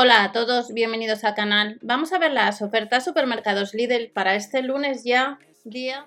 [0.00, 1.80] Hola a todos, bienvenidos al canal.
[1.82, 6.06] Vamos a ver las ofertas supermercados Lidl para este lunes ya, día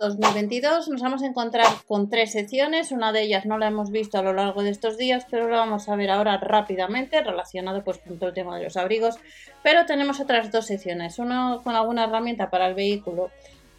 [0.00, 0.90] 2022.
[0.90, 4.22] Nos vamos a encontrar con tres secciones, una de ellas no la hemos visto a
[4.22, 8.18] lo largo de estos días, pero la vamos a ver ahora rápidamente, relacionado pues con
[8.18, 9.16] todo el tema de los abrigos.
[9.62, 13.30] Pero tenemos otras dos secciones, uno con alguna herramienta para el vehículo.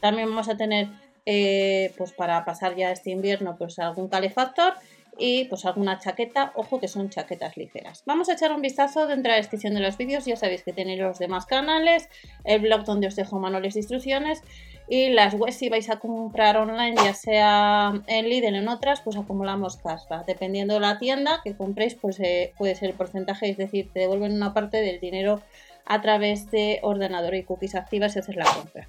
[0.01, 0.87] También vamos a tener
[1.27, 4.73] eh, pues para pasar ya este invierno pues algún calefactor
[5.17, 8.03] y pues alguna chaqueta, ojo que son chaquetas ligeras.
[8.05, 10.73] Vamos a echar un vistazo dentro de la descripción de los vídeos, ya sabéis que
[10.73, 12.09] tenéis los demás canales,
[12.43, 14.41] el blog donde os dejo manuales de instrucciones
[14.87, 19.01] y las webs si vais a comprar online, ya sea en Lidl o en otras,
[19.01, 20.25] pues acumulamos cashback.
[20.25, 24.01] Dependiendo de la tienda que compréis, pues eh, puede ser el porcentaje, es decir, te
[24.01, 25.41] devuelven una parte del dinero
[25.85, 28.87] a través de ordenador y cookies activas si haces la compra.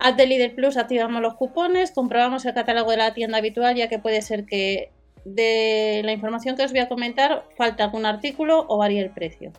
[0.00, 3.88] Add de Lidl Plus activamos los cupones, comprobamos el catálogo de la tienda habitual, ya
[3.88, 4.90] que puede ser que
[5.34, 9.52] de la información que os voy a comentar falta algún artículo o varía el precio.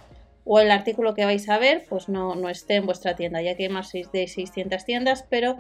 [0.46, 3.56] O el artículo que vais a ver pues no, no esté en vuestra tienda, ya
[3.56, 5.58] que hay más de 600 tiendas, pero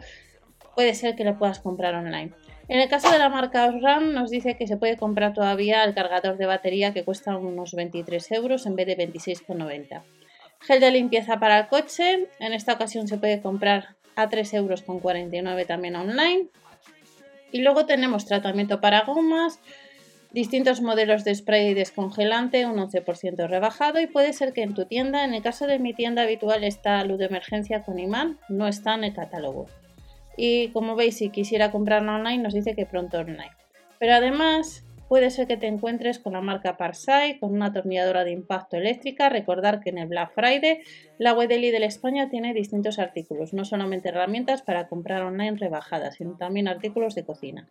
[0.75, 2.31] puede ser que lo puedas comprar online.
[2.69, 5.95] En el caso de la marca Osram nos dice que se puede comprar todavía el
[5.95, 10.03] cargador de batería que cuesta unos 23 euros en vez de 26,90.
[10.61, 15.67] Gel de limpieza para el coche, en esta ocasión se puede comprar a 3,49 euros
[15.67, 16.47] también online.
[17.51, 19.59] Y luego tenemos tratamiento para gomas,
[20.31, 25.25] distintos modelos de spray descongelante, un 11% rebajado y puede ser que en tu tienda,
[25.25, 28.95] en el caso de mi tienda habitual está luz de emergencia con imán, no está
[28.95, 29.65] en el catálogo.
[30.37, 33.51] Y como veis, si quisiera comprarla online, nos dice que pronto online.
[33.99, 38.31] Pero además, puede ser que te encuentres con la marca Parsai, con una atornilladora de
[38.31, 39.27] impacto eléctrica.
[39.27, 40.79] Recordar que en el Black Friday
[41.17, 46.37] la web de España tiene distintos artículos, no solamente herramientas para comprar online rebajadas, sino
[46.37, 47.67] también artículos de cocina.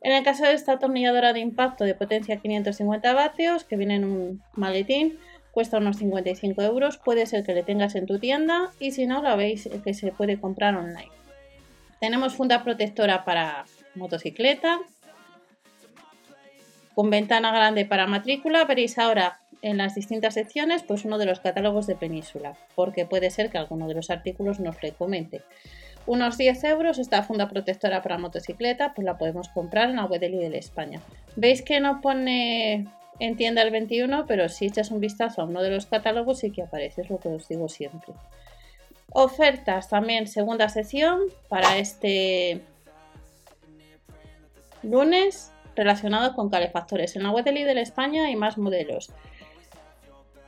[0.00, 4.04] En el caso de esta atornilladora de impacto de potencia 550 vatios, que viene en
[4.04, 5.18] un maletín,
[5.52, 9.22] cuesta unos 55 euros, puede ser que le tengas en tu tienda y si no,
[9.22, 11.10] la veis que se puede comprar online.
[11.98, 14.80] Tenemos funda protectora para motocicleta,
[16.94, 21.40] con ventana grande para matrícula, veréis ahora en las distintas secciones pues uno de los
[21.40, 25.42] catálogos de Península, porque puede ser que alguno de los artículos nos le comente
[26.06, 30.20] unos 10 euros esta funda protectora para motocicleta, pues la podemos comprar en la web
[30.20, 31.00] de Lidl España.
[31.34, 32.86] Veis que no pone
[33.18, 36.50] en tienda el 21, pero si echas un vistazo a uno de los catálogos sí
[36.50, 38.12] que aparece, es lo que os digo siempre.
[39.10, 42.60] Ofertas también, segunda sección para este
[44.82, 47.16] lunes relacionado con calefactores.
[47.16, 49.10] En la web de Lidl España hay más modelos.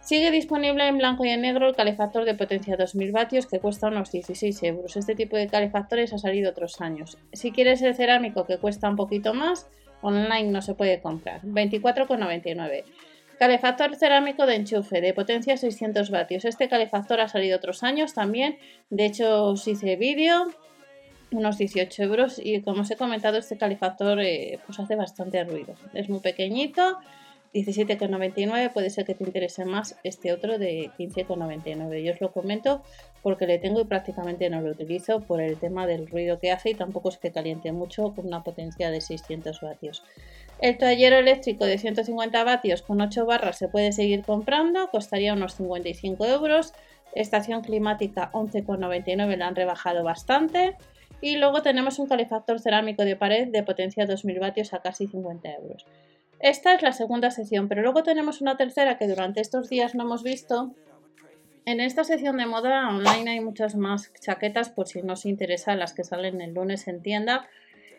[0.08, 3.88] Sigue disponible en blanco y en negro el calefactor de potencia 2000 vatios que cuesta
[3.88, 4.96] unos 16 euros.
[4.96, 7.18] Este tipo de calefactores ha salido otros años.
[7.34, 9.66] Si quieres el cerámico que cuesta un poquito más,
[10.00, 11.42] online no se puede comprar.
[11.42, 12.84] 24,99.
[13.38, 16.46] Calefactor cerámico de enchufe de potencia 600 vatios.
[16.46, 18.56] Este calefactor ha salido otros años también.
[18.88, 20.46] De hecho, os hice vídeo,
[21.32, 22.40] unos 18 euros.
[22.42, 25.74] Y como os he comentado, este calefactor eh, pues hace bastante ruido.
[25.92, 26.96] Es muy pequeñito
[27.54, 32.82] 17,99 puede ser que te interese más este otro de 15,99 yo os lo comento
[33.22, 36.70] porque le tengo y prácticamente no lo utilizo por el tema del ruido que hace
[36.70, 40.02] y tampoco es que caliente mucho con una potencia de 600 vatios.
[40.60, 45.54] El toallero eléctrico de 150 vatios con 8 barras se puede seguir comprando costaría unos
[45.54, 46.74] 55 euros.
[47.14, 50.76] Estación climática 11,99 la han rebajado bastante.
[51.20, 55.52] Y luego tenemos un calefactor cerámico de pared de potencia 2000 vatios a casi 50
[55.54, 55.84] euros
[56.40, 60.04] esta es la segunda sección, pero luego tenemos una tercera que durante estos días no
[60.04, 60.74] hemos visto.
[61.64, 65.92] En esta sección de moda online hay muchas más chaquetas por si no interesa las
[65.92, 67.48] que salen el lunes en tienda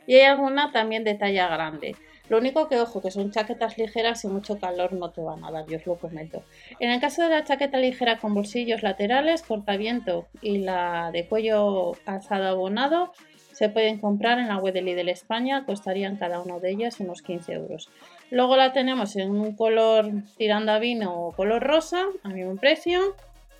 [0.07, 1.95] y hay alguna también de talla grande.
[2.29, 5.51] Lo único que ojo, que son chaquetas ligeras y mucho calor no te van a
[5.51, 6.43] dar, yo os lo comento.
[6.79, 11.93] En el caso de la chaqueta ligera con bolsillos laterales, cortaviento y la de cuello
[12.05, 13.11] alzado abonado,
[13.51, 17.21] se pueden comprar en la web de Lidl España, costarían cada una de ellas unos
[17.21, 17.89] 15 euros.
[18.31, 23.15] Luego la tenemos en un color tirando a vino o color rosa, a mismo precio.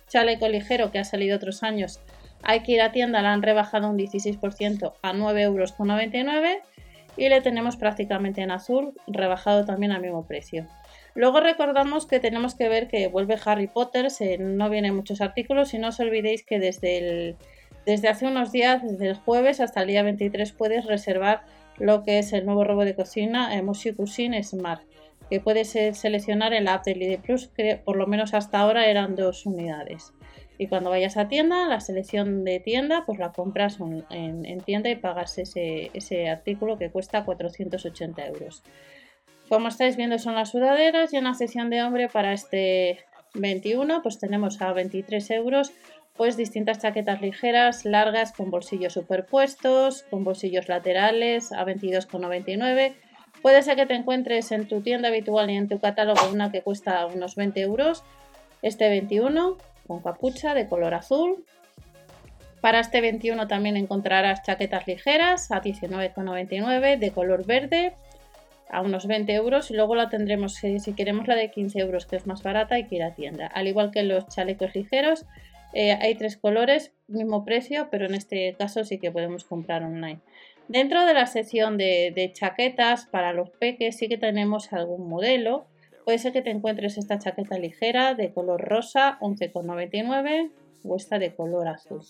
[0.08, 2.00] Chaleco ligero que ha salido otros años.
[2.42, 5.74] Hay que ir a tienda, la han rebajado un 16% a 9,99 euros.
[7.16, 10.66] Y le tenemos prácticamente en azul, rebajado también al mismo precio.
[11.14, 14.08] Luego recordamos que tenemos que ver que vuelve Harry Potter,
[14.38, 17.36] no vienen muchos artículos y no os olvidéis que desde,
[17.84, 21.42] desde hace unos días, desde el jueves hasta el día 23, puedes reservar
[21.80, 24.82] lo que es el nuevo robot de cocina eh, Moshi Cuisine Smart,
[25.28, 28.86] que puedes seleccionar en la app de Lidl Plus, que por lo menos hasta ahora
[28.86, 30.12] eran dos unidades.
[30.58, 33.78] Y cuando vayas a tienda, la selección de tienda, pues la compras
[34.10, 38.62] en, tienda y pagas ese, ese artículo que cuesta 480 euros.
[39.48, 42.98] Como estáis viendo son las sudaderas y en la sección de hombre para este
[43.34, 45.72] 21 pues tenemos a 23 euros
[46.20, 52.92] pues distintas chaquetas ligeras, largas, con bolsillos superpuestos, con bolsillos laterales a 22,99.
[53.40, 56.60] Puede ser que te encuentres en tu tienda habitual y en tu catálogo una que
[56.60, 58.04] cuesta unos 20 euros.
[58.60, 59.56] Este 21
[59.86, 61.42] con capucha de color azul.
[62.60, 67.94] Para este 21 también encontrarás chaquetas ligeras a 19,99 de color verde
[68.68, 72.16] a unos 20 euros y luego la tendremos si queremos la de 15 euros que
[72.16, 73.46] es más barata hay que ir a tienda.
[73.46, 75.24] Al igual que los chalecos ligeros
[75.72, 80.20] eh, hay tres colores, mismo precio, pero en este caso sí que podemos comprar online.
[80.68, 85.66] Dentro de la sección de, chaquetas para los peques sí que tenemos algún modelo.
[86.04, 90.50] Puede ser que te encuentres esta chaqueta ligera de color rosa, 11,99
[90.84, 92.00] o esta de color azul,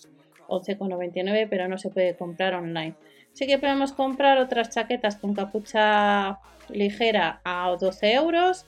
[0.47, 2.93] 11,99 pero no se puede comprar online.
[3.33, 8.65] Sí que podemos comprar otras chaquetas con capucha ligera a 12 euros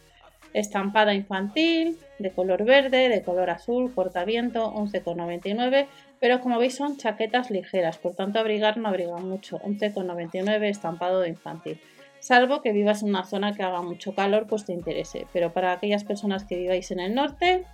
[0.53, 5.87] estampada infantil, de color verde, de color azul, cortaviento, 11,99,
[6.19, 11.29] pero como veis son chaquetas ligeras, por tanto abrigar no abriga mucho, 11,99 estampado de
[11.29, 11.79] infantil.
[12.19, 15.27] Salvo que vivas en una zona que haga mucho calor, pues te interese.
[15.33, 17.65] Pero para aquellas personas que viváis en el norte,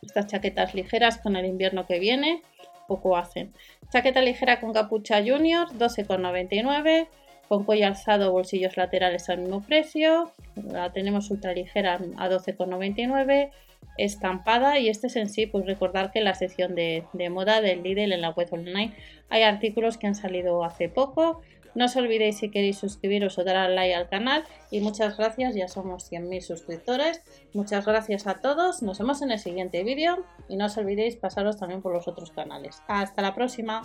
[0.00, 2.42] estas chaquetas ligeras con el invierno que viene,
[2.88, 3.52] poco hacen.
[3.90, 7.08] Chaqueta ligera con capucha junior, 12,99
[7.48, 10.30] con cuello alzado, bolsillos laterales al mismo precio.
[10.70, 13.50] La tenemos ultra ligera a 12,99
[13.98, 17.60] estampada y este es en sí, pues recordar que en la sección de, de, moda
[17.60, 18.94] del Lidl en la web online
[19.28, 21.40] hay artículos que han salido hace poco.
[21.74, 25.54] No os olvidéis si queréis suscribiros o dar al like al canal y muchas gracias,
[25.54, 27.20] ya somos 100.000 suscriptores.
[27.52, 31.58] Muchas gracias a todos, nos vemos en el siguiente vídeo y no os olvidéis pasaros
[31.58, 32.82] también por los otros canales.
[32.88, 33.82] Hasta la próxima.